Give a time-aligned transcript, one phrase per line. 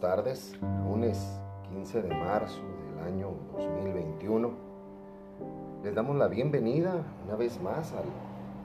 [0.00, 1.40] buenas tardes, lunes
[1.70, 2.60] 15 de marzo
[2.90, 4.50] del año 2021.
[5.82, 8.04] Les damos la bienvenida una vez más al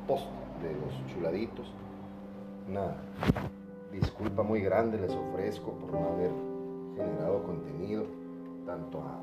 [0.07, 0.25] post
[0.61, 1.71] de los chuladitos.
[2.67, 2.95] Una
[3.93, 6.31] disculpa muy grande les ofrezco por no haber
[6.97, 8.03] generado contenido
[8.65, 9.21] tanto a,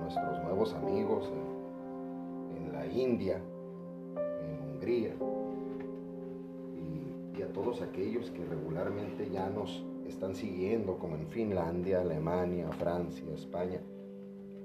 [0.00, 1.30] nuestros nuevos amigos
[2.56, 3.40] en, la India,
[4.16, 5.14] en Hungría
[7.36, 13.24] y a todos aquellos que regularmente ya nos están siguiendo, como en Finlandia, Alemania, Francia,
[13.34, 13.80] España.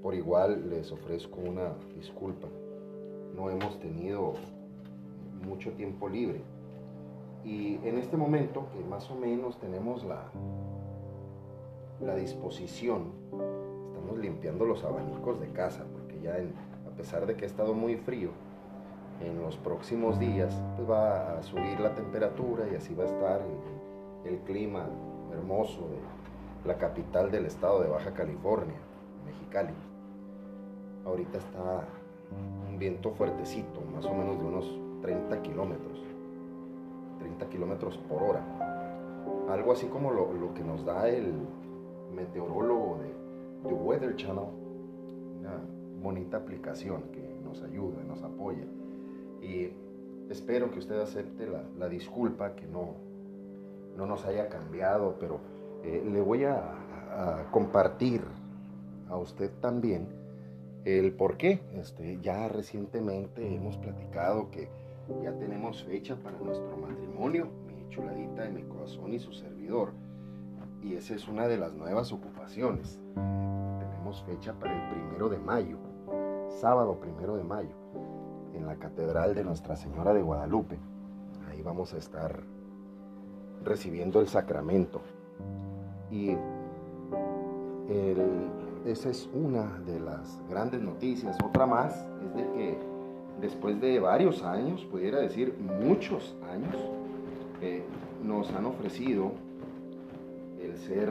[0.02, 2.48] Por igual les ofrezco una disculpa.
[3.34, 4.34] No hemos tenido
[5.46, 6.40] mucho tiempo libre.
[7.44, 10.30] Y en este momento, que más o menos tenemos la,
[12.00, 13.12] la disposición,
[13.88, 17.96] estamos limpiando los abanicos de casa, porque ya a pesar de que ha estado muy
[17.96, 18.30] frío,
[19.20, 23.40] en los próximos días pues va a subir la temperatura y así va a estar
[24.24, 24.88] el, el clima
[25.34, 28.76] hermoso de la capital del estado de Baja California,
[29.26, 29.74] Mexicali.
[31.04, 31.84] Ahorita está
[32.68, 36.02] un viento fuertecito, más o menos de unos 30 kilómetros,
[37.18, 38.42] 30 kilómetros por hora.
[39.50, 41.34] Algo así como lo, que nos da el
[42.14, 44.48] meteorólogo de The Weather Channel,
[45.40, 45.60] una
[46.02, 48.64] bonita aplicación que nos ayuda, nos apoya.
[49.42, 49.70] Y
[50.30, 52.94] espero que usted acepte la, la disculpa que no,
[53.96, 55.40] no nos haya cambiado, pero
[55.82, 56.80] eh, le voy a,
[57.52, 58.22] compartir
[59.08, 60.08] a usted también
[60.84, 61.60] el por qué.
[61.74, 64.68] Este, ya recientemente hemos platicado que
[65.22, 69.92] ya tenemos fecha para nuestro matrimonio, mi chuladita de mi corazón y su servidor.
[70.82, 72.98] Y esa es una de las nuevas ocupaciones.
[73.14, 75.78] Tenemos fecha para el primero de mayo,
[76.48, 77.76] sábado primero de mayo,
[78.54, 80.78] en la Catedral de Nuestra Señora de Guadalupe.
[81.48, 82.42] Ahí vamos a estar
[83.64, 85.00] recibiendo el sacramento.
[86.10, 86.36] Y
[88.86, 91.36] esa es una de las grandes noticias.
[91.44, 92.78] Otra más es de que
[93.40, 96.76] después de varios años, pudiera decir muchos años,
[97.60, 97.82] eh,
[98.22, 99.32] nos han ofrecido
[100.60, 101.10] el ser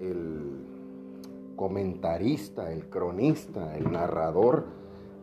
[0.00, 0.64] el
[1.56, 4.66] comentarista, el cronista, el narrador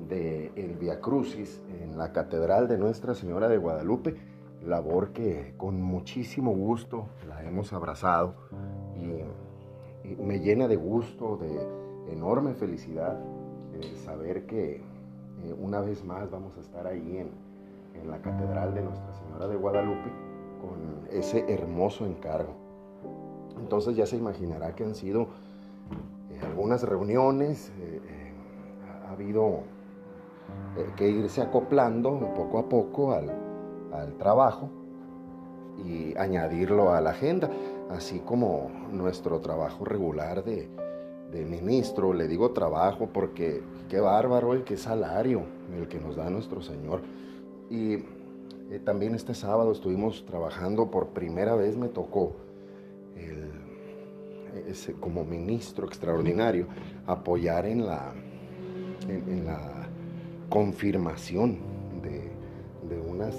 [0.07, 4.15] de el Via Crucis en la Catedral de Nuestra Señora de Guadalupe
[4.65, 8.35] labor que con muchísimo gusto la hemos abrazado
[8.95, 9.23] y,
[10.21, 13.19] me llena de gusto, de enorme felicidad
[14.05, 17.29] saber que eh, una vez más vamos a estar ahí en,
[17.99, 20.09] en la Catedral de Nuestra Señora de Guadalupe
[20.61, 22.53] con ese hermoso encargo.
[23.57, 25.23] Entonces ya se imaginará que han sido
[26.31, 28.01] eh, algunas reuniones, eh,
[29.07, 29.63] ha habido
[30.97, 33.44] que irse acoplando poco a poco al,
[34.01, 34.69] al trabajo
[35.83, 37.49] y añadirlo a la agenda,
[37.89, 40.69] así como nuestro trabajo regular de,
[41.35, 42.13] ministro.
[42.13, 45.43] Le digo trabajo porque qué bárbaro el que salario
[45.75, 47.01] el que nos da nuestro Señor.
[47.69, 47.95] Y
[48.71, 52.37] eh, también este sábado estuvimos trabajando, por primera vez me tocó
[55.01, 56.67] como ministro extraordinario
[57.05, 58.13] apoyar en la,
[60.47, 61.57] confirmación
[62.01, 63.35] de unas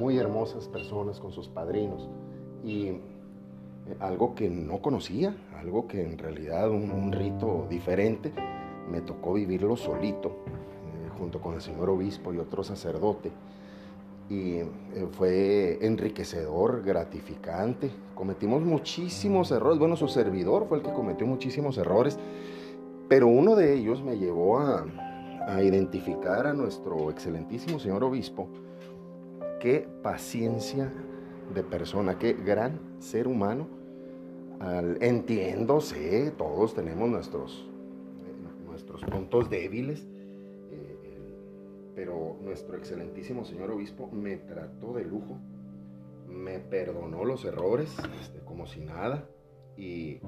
[0.00, 2.08] muy hermosas personas con sus padrinos
[2.64, 3.00] y eh,
[4.00, 8.32] algo que no conocía, algo que en realidad un, rito diferente,
[8.90, 13.30] me tocó vivirlo solito, eh, junto con el señor obispo y otro sacerdote.
[14.30, 14.68] Y eh,
[15.10, 17.90] fue enriquecedor, gratificante.
[18.14, 19.78] Cometimos muchísimos errores.
[19.78, 22.18] Bueno, su servidor fue el que cometió muchísimos errores,
[23.08, 24.86] pero uno de ellos me llevó a,
[25.46, 28.48] a identificar a nuestro excelentísimo señor obispo
[29.60, 30.90] qué paciencia
[31.54, 33.68] de persona, qué gran ser humano.
[35.00, 37.66] entiendo, sé, todos tenemos nuestros,
[38.66, 40.06] nuestros puntos débiles,
[40.70, 41.34] eh,
[41.94, 45.38] pero nuestro excelentísimo señor obispo me trató de lujo,
[46.28, 49.28] me perdonó los errores este, como si nada
[49.76, 50.18] y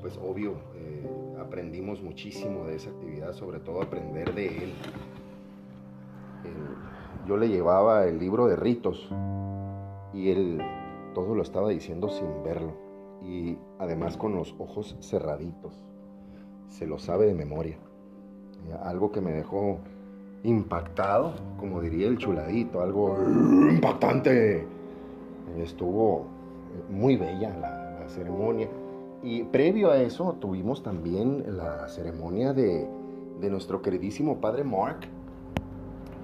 [0.00, 4.72] pues obvio eh, aprendimos muchísimo de esa actividad, sobre todo aprender de él
[7.26, 9.08] yo le llevaba el libro de ritos
[10.12, 10.62] y él
[11.14, 12.72] todo lo estaba diciendo sin verlo
[13.22, 15.82] y además con los ojos cerraditos.
[16.68, 17.78] Se lo sabe de memoria.
[18.82, 19.78] Algo que me dejó
[20.42, 23.16] impactado, como diría el chuladito, algo
[23.70, 24.66] impactante.
[25.58, 26.26] Estuvo
[26.90, 28.68] muy bella la, la ceremonia.
[29.22, 32.86] Y previo a eso tuvimos también la ceremonia de,
[33.40, 35.08] de nuestro queridísimo padre Mark,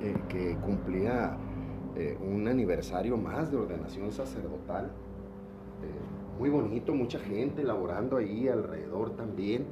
[0.01, 1.37] eh, que cumplía
[1.95, 4.87] eh, un aniversario más de ordenación sacerdotal.
[4.87, 9.67] Eh, muy bonito, mucha gente laborando ahí alrededor también,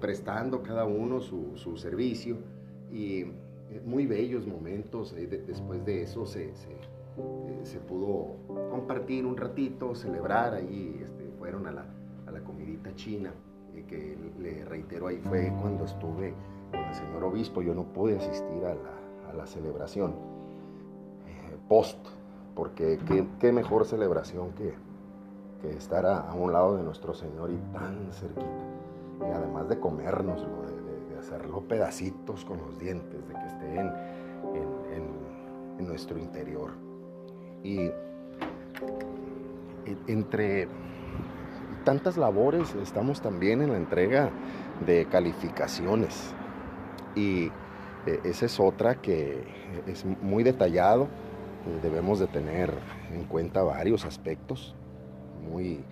[0.00, 2.36] prestando cada uno su, servicio
[2.92, 3.24] y
[3.84, 5.14] muy bellos momentos.
[5.14, 6.52] después de eso se,
[7.64, 8.36] se, pudo
[8.70, 11.84] compartir un ratito, celebrar ahí, este, fueron a la,
[12.26, 13.32] a la comidita china
[13.88, 16.34] que le reitero ahí fue cuando estuve
[16.70, 18.99] con el señor obispo, yo no pude asistir a la,
[19.30, 20.10] a la celebración
[21.26, 21.98] eh, post,
[22.54, 22.98] porque
[23.38, 24.74] qué, mejor celebración que,
[25.62, 28.46] que estar a, un lado de nuestro Señor y tan cerquita.
[29.20, 33.90] Y además de comérnoslo, de, hacerlo pedacitos con los dientes, de que esté en,
[35.78, 36.70] en nuestro interior.
[37.62, 37.90] Y
[40.06, 40.66] entre
[41.84, 44.30] tantas labores estamos también en la entrega
[44.86, 46.32] de calificaciones.
[47.14, 47.50] Y
[48.06, 49.42] eh, esa es otra que
[49.86, 51.08] es muy detallado.
[51.82, 52.72] Debemos de tener
[53.12, 54.74] en cuenta varios aspectos
[55.50, 55.84] muy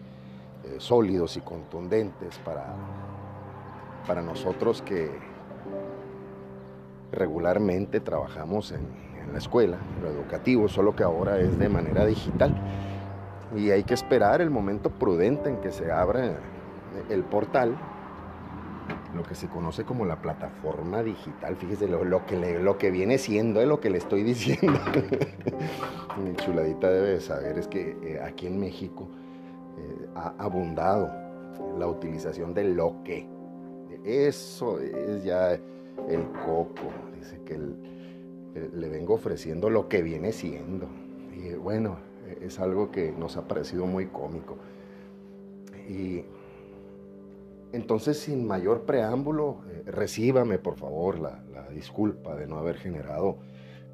[0.65, 2.75] eh, sólidos y contundentes para,
[4.07, 5.11] para nosotros que
[7.13, 8.81] regularmente trabajamos en,
[9.23, 12.55] en la escuela, en lo educativo, solo que ahora es de manera digital.
[13.55, 16.39] Y hay que esperar el momento prudente en que se abra
[17.11, 17.77] el portal
[19.15, 21.57] lo que se conoce como la plataforma digital.
[21.57, 24.79] Fíjese lo, que, lo que viene siendo, es lo que le estoy diciendo.
[26.23, 29.09] Mi chuladita debe saber es que eh, aquí en México
[29.79, 31.11] eh, ha abundado
[31.79, 33.27] la utilización de lo que.
[34.05, 36.93] Eso es ya el coco.
[37.15, 40.89] Dice que le vengo ofreciendo lo que viene siendo.
[41.35, 41.99] Y bueno,
[42.41, 44.57] es algo que nos ha parecido muy cómico.
[45.89, 46.25] Y
[47.73, 53.37] entonces, sin mayor preámbulo, eh, recíbame por favor la, disculpa de no haber generado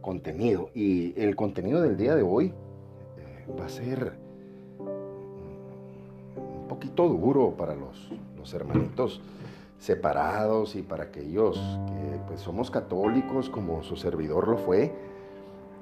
[0.01, 0.71] contenido.
[0.75, 4.17] Y el contenido del día de hoy eh, va a ser
[6.37, 9.21] un poquito duro para los, los, hermanitos
[9.79, 14.95] separados y para aquellos que pues, somos católicos como su servidor lo fue,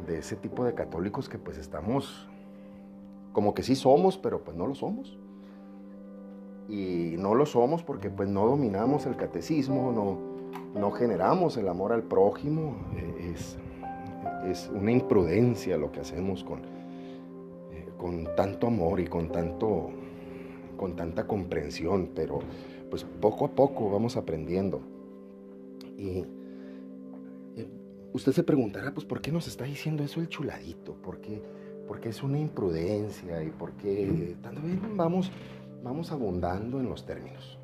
[0.07, 2.27] de ese tipo de católicos que pues estamos
[3.33, 5.17] como que sí somos, pero pues no lo somos
[6.69, 11.93] y no lo somos porque pues no dominamos el catecismo, no, no generamos el amor
[11.93, 13.59] al prójimo, eh, es,
[14.45, 19.91] es, una imprudencia lo que hacemos con, eh, con tanto amor y con, tanto,
[20.77, 22.41] con tanta comprensión, pero
[22.91, 24.81] pues poco a poco vamos aprendiendo.
[25.97, 26.25] Y
[28.13, 30.95] usted se preguntará, pues ¿por qué nos está diciendo eso el chuladito?
[30.95, 31.43] ¿Por qué?
[31.87, 34.37] Porque es una imprudencia y por qué...
[34.43, 35.31] También vamos
[35.83, 37.59] vamos abundando en los términos.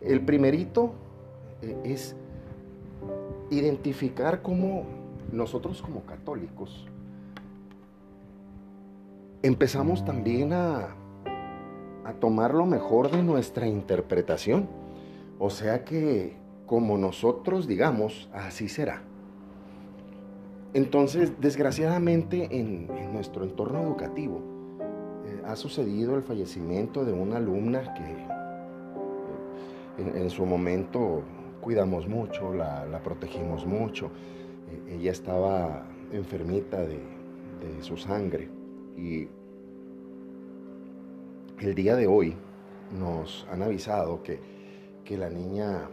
[0.00, 0.92] El, primerito
[1.62, 2.14] eh, es
[3.50, 4.84] identificar cómo
[5.32, 6.86] nosotros como católicos
[9.42, 10.94] empezamos también a,
[12.04, 14.68] a tomar lo mejor de nuestra interpretación.
[15.38, 16.36] O sea que
[16.66, 19.02] como nosotros digamos, así será.
[20.74, 24.57] Entonces, desgraciadamente en nuestro entorno educativo,
[25.44, 28.38] ha sucedido el fallecimiento de una alumna que
[30.02, 31.22] en, su momento
[31.60, 34.10] cuidamos mucho, la, protegimos mucho.
[34.86, 37.18] E, ella estaba enfermita de,
[37.80, 38.48] su sangre
[38.96, 39.28] y
[41.60, 42.36] el día de hoy
[42.96, 44.40] nos han avisado que,
[45.16, 45.88] la niña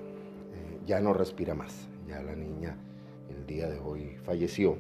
[0.53, 2.77] eh, ya no respira más, ya la niña
[3.29, 4.77] el día de hoy falleció.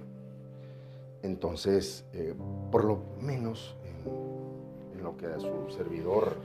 [1.23, 2.35] Entonces, eh,
[2.69, 3.77] por lo menos
[5.05, 6.35] lo que a su servidor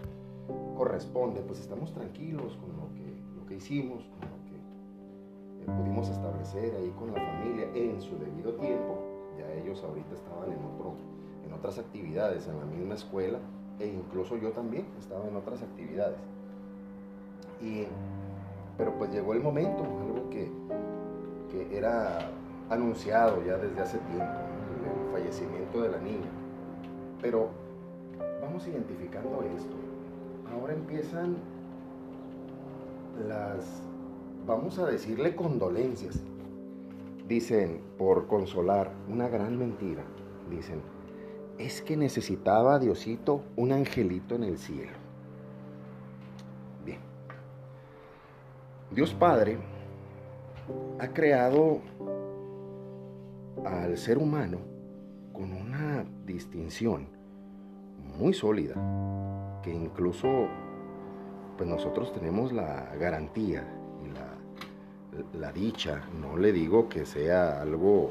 [0.77, 4.57] corresponde, pues estamos tranquilos con lo que, lo que hicimos, con lo que
[5.63, 8.99] eh, pudimos establecer ahí con la familia en su debido tiempo.
[9.39, 10.93] Ya ellos ahorita estaban en, otro,
[11.47, 13.39] en otras actividades, en la misma escuela,
[13.79, 16.19] e incluso yo también estaba en otras actividades.
[17.63, 17.87] Y,
[18.77, 20.51] pero pues llegó el momento, algo que,
[21.51, 22.31] que era
[22.69, 26.29] anunciado ya desde hace tiempo, el fallecimiento de la niña.
[27.21, 27.51] Pero
[28.67, 29.77] identificando esto.
[30.53, 31.37] Ahora empiezan
[33.29, 33.83] las,
[34.47, 36.23] vamos a decirle condolencias.
[37.29, 40.03] Dicen, por consolar, una gran mentira.
[40.51, 40.83] Dicen,
[41.59, 44.97] es que necesitaba Diosito un angelito en el cielo.
[46.85, 46.99] Bien.
[48.91, 49.59] Dios Padre
[50.99, 51.81] ha creado
[53.65, 54.59] al ser humano
[55.33, 57.20] con una distinción
[58.21, 58.75] muy sólida,
[59.63, 60.29] que incluso
[61.57, 63.67] pues nosotros tenemos la garantía
[64.05, 68.11] y la dicha, no le digo que sea algo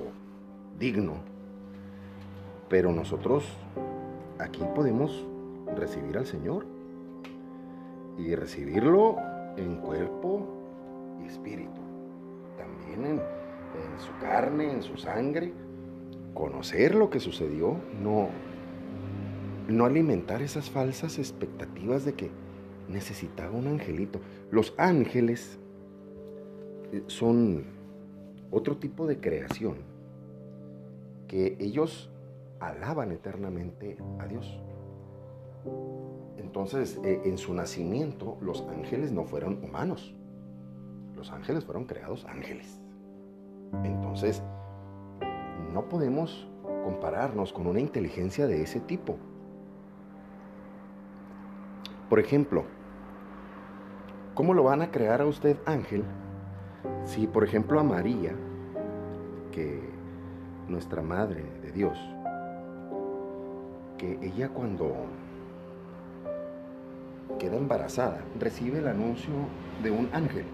[0.79, 1.13] digno,
[2.69, 3.45] pero nosotros
[4.39, 5.27] aquí podemos
[5.77, 6.65] recibir al Señor
[8.17, 9.17] y recibirlo
[9.57, 10.47] en cuerpo
[11.21, 11.81] y espíritu,
[12.57, 15.53] también en, en su carne, en su sangre,
[16.33, 18.29] conocer lo que sucedió, no,
[19.69, 22.31] no alimentar esas falsas expectativas de que
[22.87, 24.19] necesitaba un angelito.
[24.51, 25.59] Los ángeles
[26.91, 27.65] eh, son
[28.51, 29.77] otro tipo de creación
[31.27, 32.09] que ellos
[32.59, 34.59] alaban eternamente a Dios.
[36.37, 40.15] Entonces, eh, en su nacimiento, los ángeles no fueron humanos.
[41.15, 42.81] Los ángeles fueron creados ángeles.
[43.83, 44.41] Entonces,
[45.73, 46.47] no podemos
[46.83, 49.17] compararnos con una inteligencia de ese tipo.
[52.09, 52.63] Por ejemplo,
[54.33, 56.03] ¿cómo lo van a crear a usted ángel
[57.05, 58.33] si, por ejemplo, a María,
[59.51, 59.79] que
[60.67, 61.97] nuestra Madre de Dios,
[63.97, 64.95] que ella cuando
[67.37, 69.33] queda embarazada, recibe el anuncio
[69.83, 70.45] de un ángel.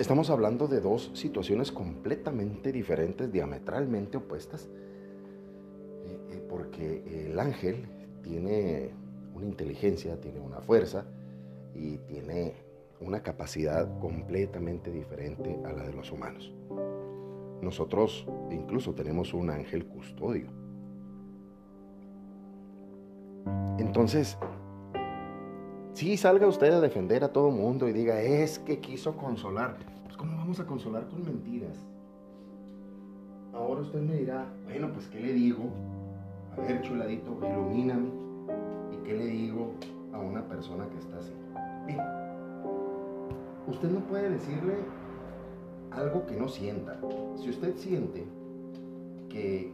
[0.00, 4.68] Estamos hablando de dos situaciones completamente diferentes, diametralmente opuestas,
[6.06, 7.86] eh, eh, porque el ángel
[8.24, 8.90] tiene
[9.34, 11.04] una inteligencia, tiene una fuerza
[11.74, 12.54] y tiene
[13.00, 16.52] una capacidad completamente diferente a la de los humanos.
[17.60, 20.46] Nosotros incluso tenemos un ángel custodio.
[23.78, 24.38] Entonces,
[25.92, 30.16] si salga usted a defender a todo mundo y diga, es que quiso consolar, pues
[30.16, 31.76] ¿cómo vamos a consolar con mentiras?
[33.52, 35.70] Ahora usted me dirá, bueno, pues ¿qué le digo?
[36.56, 38.10] A ver, chuladito, ilumíname.
[38.92, 39.72] ¿Y qué le digo
[40.12, 41.32] a una persona que está así?
[41.84, 41.98] Bien,
[43.66, 44.76] usted no puede decirle
[45.90, 47.00] algo que no sienta.
[47.36, 48.24] Si usted siente
[49.28, 49.72] que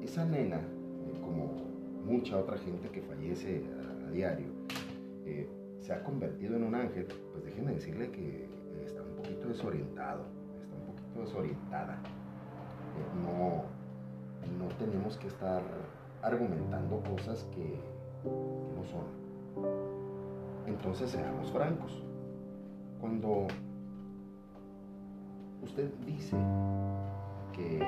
[0.00, 1.52] esa nena, eh, como
[2.06, 3.64] mucha otra gente que fallece
[4.06, 4.48] a, diario,
[5.26, 5.48] eh,
[5.80, 8.48] se ha convertido en un ángel, pues déjeme decirle que
[8.84, 10.24] está un poquito desorientado,
[10.62, 12.02] está un poquito desorientada.
[12.96, 13.64] Eh, no,
[14.58, 15.62] no tenemos que estar
[16.22, 17.80] argumentando cosas que,
[18.24, 19.04] no son.
[20.66, 22.02] Entonces seamos francos.
[23.00, 23.48] Cuando
[25.62, 26.36] usted dice
[27.52, 27.78] que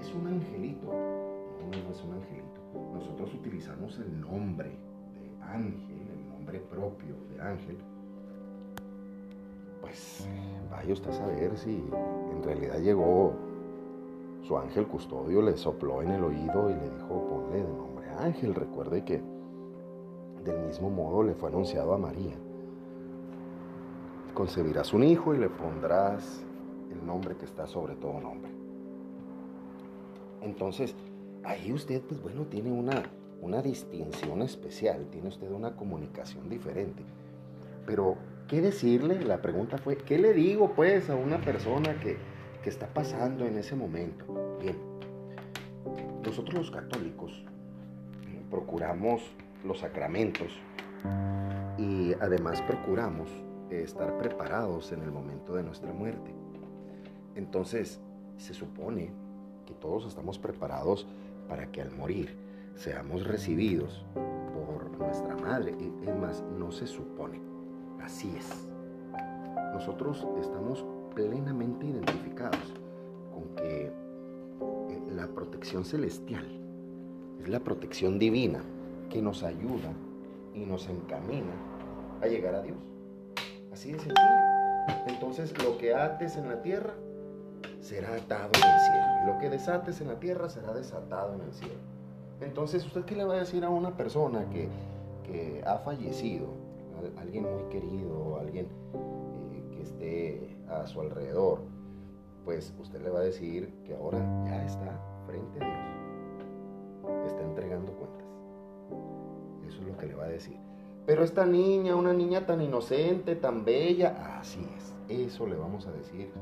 [0.00, 2.60] es un angelito, no, no es un angelito,
[2.92, 4.70] nosotros utilizamos el nombre
[5.14, 7.78] de ángel, el nombre propio de ángel,
[9.80, 10.28] pues
[10.70, 11.84] vaya usted a saber si
[12.32, 13.45] en realidad llegó
[14.46, 18.54] su ángel custodio, le sopló en el oído y le dijo, ponle de nombre ángel.
[18.54, 19.22] Recuerde que
[20.44, 22.36] del mismo modo le fue anunciado a María
[24.36, 26.44] concebirás un hijo y le pondrás
[26.92, 28.50] el nombre que está sobre todo nombre.
[30.42, 30.94] Entonces,
[31.42, 33.02] ahí usted, pues bueno, tiene una,
[33.40, 37.02] una distinción especial, tiene usted una comunicación diferente.
[37.86, 39.24] Pero, ¿qué decirle?
[39.24, 42.18] La pregunta fue, ¿qué le digo pues a una persona que,
[42.66, 44.24] que está pasando en ese momento?
[44.60, 44.76] Bien,
[46.24, 47.44] nosotros los católicos
[48.50, 49.22] procuramos
[49.62, 50.48] los sacramentos
[51.78, 53.30] y además procuramos
[53.70, 56.34] estar preparados en el momento de nuestra muerte.
[57.36, 58.00] Entonces,
[58.36, 59.12] se supone
[59.64, 61.06] que todos estamos preparados
[61.48, 62.36] para que al morir
[62.74, 65.72] seamos recibidos por nuestra madre.
[66.04, 67.40] Es más, no se supone.
[68.02, 68.66] Así es.
[69.72, 70.84] Nosotros estamos
[71.16, 72.74] plenamente identificados
[73.32, 73.92] con que eh,
[75.10, 76.46] la protección celestial
[77.40, 78.62] es la protección divina
[79.08, 79.92] que nos ayuda
[80.54, 81.54] y nos encamina
[82.20, 82.76] a llegar a Dios.
[83.72, 84.20] Así de sencillo.
[85.06, 86.94] Entonces lo que ates en la tierra
[87.80, 89.06] será atado en el cielo.
[89.22, 91.80] Y lo que desates en la tierra será desatado en el cielo.
[92.42, 94.68] Entonces, ¿usted qué le va a decir a una persona que,
[95.64, 96.48] ha fallecido?
[97.18, 101.60] Alguien muy querido, alguien eh, que esté a su alrededor.
[102.44, 107.26] Pues usted le va a decir que ahora ya está frente a Dios.
[107.26, 108.26] Está entregando cuentas.
[109.66, 110.56] Eso es lo que le va a decir.
[111.06, 114.94] Pero esta niña, una niña tan inocente, tan bella, así es.
[115.08, 116.32] Eso le vamos a decir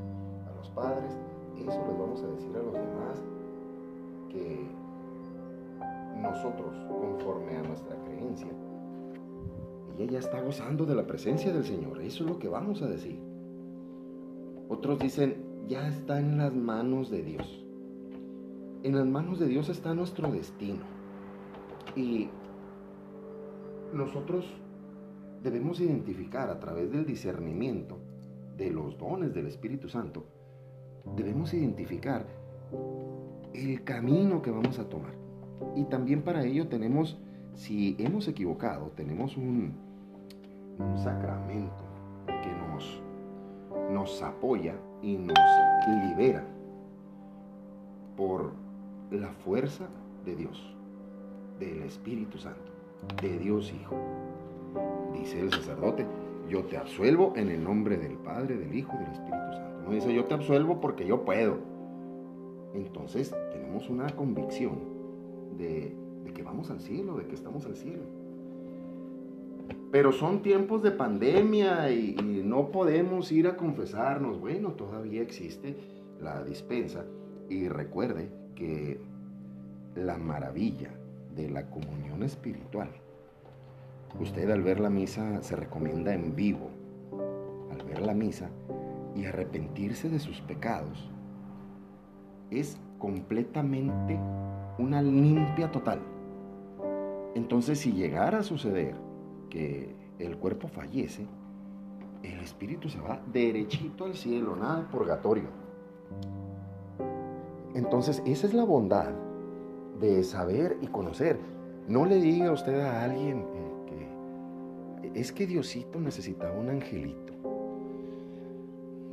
[0.47, 1.13] a los padres,
[1.55, 3.23] eso les vamos a decir a los demás,
[4.29, 4.67] que
[6.19, 8.47] nosotros, conforme a nuestra creencia,
[9.97, 12.01] ella ya está gozando de la presencia del Señor.
[12.01, 13.21] Eso es lo que vamos a decir.
[14.75, 15.37] Otros dicen,
[15.69, 17.65] ya está en las manos de Dios.
[18.83, 20.83] En las manos de Dios está nuestro destino.
[21.95, 22.27] Y
[23.93, 24.45] nosotros
[25.41, 27.97] debemos identificar a través del discernimiento
[28.57, 30.25] de los dones del Espíritu Santo,
[31.15, 32.25] debemos identificar
[33.53, 35.13] el camino que vamos a tomar.
[35.77, 37.17] Y también para ello tenemos,
[37.53, 39.73] si hemos equivocado, tenemos un,
[41.01, 41.85] sacramento
[42.27, 43.01] que nos,
[43.95, 45.39] nos apoya y nos
[45.87, 46.45] libera
[48.17, 48.51] por
[49.09, 49.87] la fuerza
[50.25, 50.75] de Dios,
[51.61, 52.73] del Espíritu Santo,
[53.21, 53.95] de Dios Hijo.
[55.13, 56.05] Dice el sacerdote,
[56.49, 59.81] yo te absuelvo en el nombre del Padre, del Hijo y del Espíritu Santo.
[59.85, 61.57] No dice yo te absuelvo porque yo puedo.
[62.73, 64.77] Entonces tenemos una convicción
[65.57, 65.95] de,
[66.33, 68.03] que vamos al cielo, de que estamos al cielo.
[69.91, 72.15] Pero son tiempos de pandemia y,
[72.45, 74.39] no podemos ir a confesarnos.
[74.39, 75.75] Bueno, todavía existe
[76.21, 77.05] la dispensa.
[77.49, 78.99] Y recuerde que
[79.95, 80.91] la maravilla
[81.35, 82.89] de la comunión espiritual
[84.19, 86.69] Usted al ver la misa se recomienda en vivo,
[87.69, 88.49] al ver la misa
[89.13, 91.11] y arrepentirse de sus pecados,
[92.49, 94.17] es completamente
[94.77, 95.99] una limpia total.
[97.35, 98.95] Entonces si llegara a suceder
[99.55, 101.25] que el cuerpo fallece,
[102.23, 105.47] el espíritu se va derechito al cielo, nada de purgatorio.
[107.73, 109.13] Entonces esa es la bondad
[110.01, 111.39] de saber y conocer.
[111.87, 113.45] No le diga usted a alguien,
[115.13, 117.33] es que Diosito necesitaba un angelito.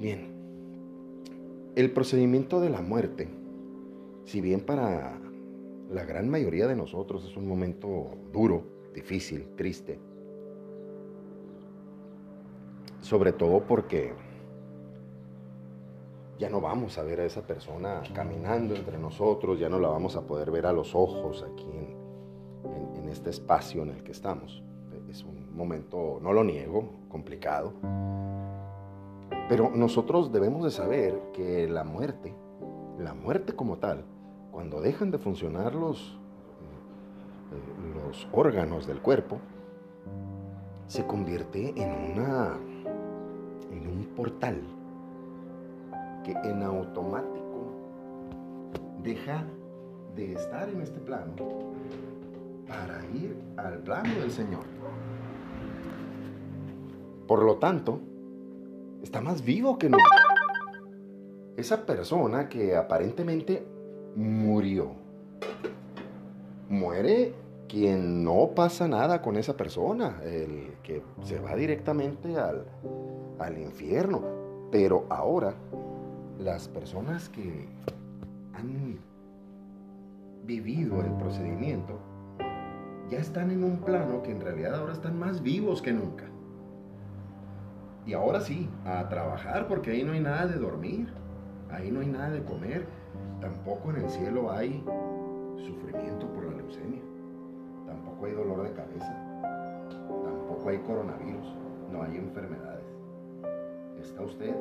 [0.00, 0.32] Bien,
[1.76, 3.28] el procedimiento de la muerte,
[4.24, 5.20] si bien para
[5.88, 10.00] la gran mayoría de nosotros es un momento duro, difícil, triste,
[13.02, 14.14] sobre todo porque
[16.38, 20.16] ya no vamos a ver a esa persona caminando entre nosotros, ya no la vamos
[20.16, 24.62] a poder ver a los ojos aquí en, en este espacio en el que estamos
[25.12, 27.74] es un momento, no lo niego, complicado.
[29.48, 32.34] Pero nosotros debemos de saber que la muerte,
[32.98, 34.04] la muerte como tal,
[34.50, 36.18] cuando dejan de funcionar los,
[37.52, 39.38] eh, los órganos del cuerpo,
[40.86, 42.58] se convierte en una
[44.16, 44.60] portal
[46.24, 47.42] que en automático
[49.02, 49.44] deja
[50.14, 51.34] de estar en este plano
[52.66, 54.64] para ir al plano del Señor.
[57.26, 58.00] Por lo tanto,
[59.02, 60.04] está más vivo que nunca.
[61.56, 63.66] Esa persona que aparentemente
[64.16, 64.92] murió,
[66.68, 67.34] muere
[67.68, 72.66] quien no pasa nada con esa persona, el que se va directamente al,
[73.38, 74.20] al infierno.
[74.70, 75.54] Pero ahora,
[76.38, 77.68] las personas que
[78.54, 78.98] han
[80.44, 81.98] vivido el procedimiento
[83.10, 86.24] ya están en un plano que en realidad ahora están más vivos que nunca.
[88.06, 91.12] Y ahora sí, a trabajar porque ahí no hay nada de dormir,
[91.70, 92.86] ahí no hay nada de comer,
[93.40, 94.82] tampoco en el cielo hay
[95.56, 97.02] sufrimiento por la leucemia,
[97.86, 99.14] tampoco hay dolor de cabeza,
[100.24, 101.54] tampoco hay coronavirus,
[101.92, 102.81] no hay enfermedades.
[104.02, 104.52] Está usted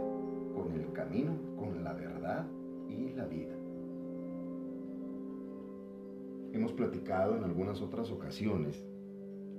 [0.54, 2.46] con el camino, con la verdad
[2.88, 3.56] y la vida.
[6.54, 8.86] Hemos platicado en algunas otras ocasiones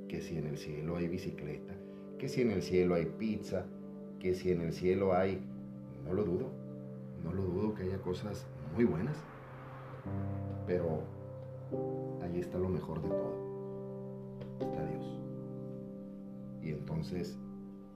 [0.09, 1.75] que si en el cielo hay bicicleta,
[2.17, 3.67] que si en el cielo hay pizza,
[4.21, 5.43] que si en el cielo hay,
[6.05, 6.53] no lo dudo,
[7.25, 9.17] no lo dudo que haya cosas muy buenas,
[10.65, 11.01] pero
[12.23, 13.35] ahí está lo mejor de todo,
[14.61, 15.21] está Dios.
[16.63, 17.37] Y entonces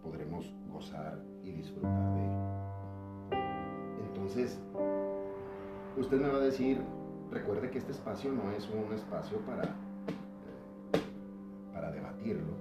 [0.03, 2.33] podremos gozar y disfrutar de Él.
[4.09, 4.59] Entonces,
[5.97, 6.83] usted me va a decir,
[7.31, 11.01] recuerde que este espacio no es un espacio para, eh,
[11.73, 12.55] para debatirlo,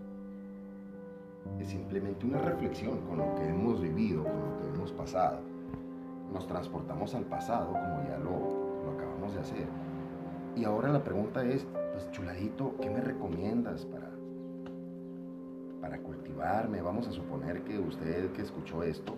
[1.59, 5.39] es simplemente una reflexión con lo que hemos vivido, con lo que hemos pasado.
[6.33, 9.67] Nos transportamos al pasado, como ya lo, lo acabamos de hacer.
[10.55, 14.04] Y ahora la pregunta es, pues chuladito, ¿qué me recomiendas para,
[15.85, 16.81] para cultivarme?
[16.81, 19.15] Vamos a suponer que usted que escuchó esto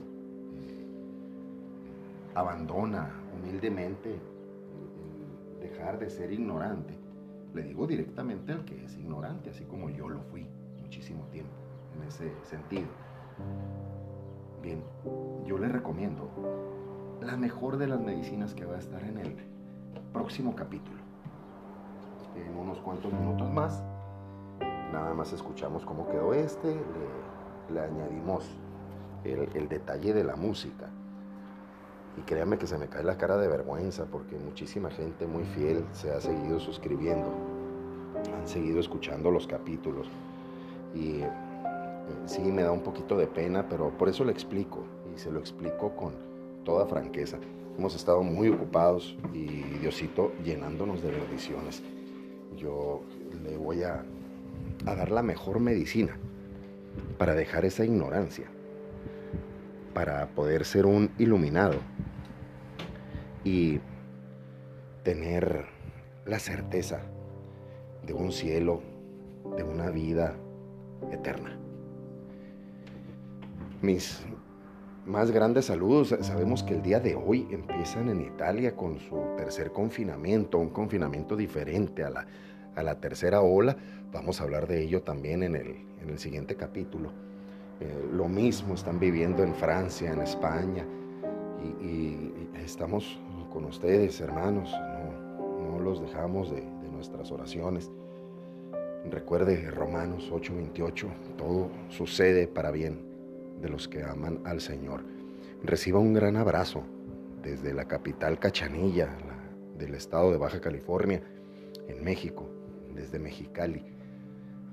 [2.35, 4.19] abandona humildemente
[5.61, 6.93] dejar de ser ignorante.
[7.53, 10.45] Le digo directamente al que es ignorante, así como yo lo fui
[10.81, 11.53] muchísimo tiempo
[11.95, 12.89] en ese sentido.
[14.61, 14.83] Bien,
[15.45, 16.29] yo le recomiendo
[17.21, 19.37] la mejor de las medicinas que va a estar en el
[20.11, 20.99] próximo capítulo.
[22.35, 23.81] En unos cuantos minutos más,
[24.91, 26.75] nada más escuchamos cómo quedó este,
[27.73, 28.45] le, añadimos
[29.23, 30.89] el, el detalle de la música.
[32.17, 35.85] Y créanme que se me cae la cara de vergüenza porque muchísima gente muy fiel
[35.91, 37.29] se ha seguido suscribiendo,
[38.35, 40.07] han seguido escuchando los capítulos.
[40.95, 41.21] Y
[42.25, 44.83] sí me da un poquito de pena, pero por eso le explico.
[45.13, 46.13] Y se lo explico con
[46.63, 47.37] toda franqueza.
[47.77, 49.45] Hemos estado muy ocupados y
[49.79, 51.83] Diosito llenándonos de bendiciones.
[52.55, 53.01] Yo
[53.43, 54.03] le voy a,
[54.85, 56.17] a dar la mejor medicina
[57.17, 58.45] para dejar esa ignorancia,
[59.93, 61.75] para poder ser un iluminado
[63.43, 63.79] y
[65.03, 65.65] tener
[66.25, 67.01] la certeza
[68.05, 68.81] de un cielo,
[69.55, 70.35] de una vida
[71.11, 71.57] eterna.
[73.81, 74.25] Mis
[75.07, 76.13] más grandes saludos.
[76.21, 81.35] Sabemos que el día de hoy empiezan en Italia con su tercer confinamiento, un confinamiento
[81.35, 82.27] diferente a la,
[82.75, 83.77] a la tercera ola.
[84.11, 87.11] Vamos a hablar de ello también en el, en el siguiente capítulo.
[87.79, 90.85] Eh, lo mismo están viviendo en Francia, en España,
[91.81, 92.31] y,
[92.63, 93.19] estamos
[93.51, 94.73] con ustedes, hermanos.
[95.39, 97.91] No, los dejamos de, de nuestras oraciones.
[99.09, 102.99] Recuerde Romanos 8:28, todo sucede para bien
[103.61, 105.03] de los que aman al Señor.
[105.63, 106.83] Reciba un gran abrazo
[107.41, 109.09] desde la capital Cachanilla,
[109.77, 111.21] del estado de Baja California,
[111.87, 112.49] en México,
[112.93, 113.96] desde Mexicali,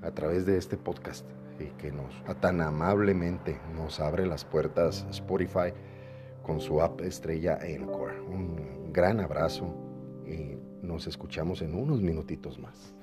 [0.05, 1.25] a través de este podcast
[1.59, 5.73] y que nos tan amablemente nos abre las puertas Spotify
[6.43, 8.19] con su app estrella Encore.
[8.21, 9.73] Un gran abrazo
[10.25, 12.93] y nos escuchamos en unos minutitos más.